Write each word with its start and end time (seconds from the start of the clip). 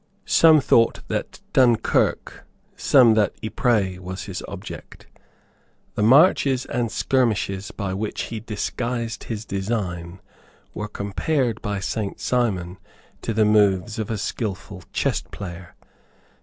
Some 0.25 0.59
thought 0.61 1.01
that 1.09 1.41
Dunkirk, 1.53 2.47
some 2.75 3.13
that 3.13 3.35
Ypres 3.45 3.99
was 3.99 4.23
his 4.23 4.41
object. 4.47 5.05
The 5.93 6.01
marches 6.01 6.65
and 6.65 6.91
skirmishes 6.91 7.69
by 7.69 7.93
which 7.93 8.23
he 8.23 8.39
disguised 8.39 9.25
his 9.25 9.45
design 9.45 10.19
were 10.73 10.87
compared 10.89 11.61
by 11.61 11.79
Saint 11.81 12.19
Simon 12.19 12.79
to 13.21 13.31
the 13.31 13.45
moves 13.45 13.99
of 13.99 14.09
a 14.09 14.17
skilful 14.17 14.81
chess 14.91 15.21
player. 15.21 15.75